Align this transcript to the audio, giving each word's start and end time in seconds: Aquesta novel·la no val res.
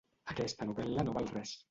Aquesta 0.31 0.65
novel·la 0.69 1.05
no 1.09 1.13
val 1.19 1.29
res. 1.35 1.53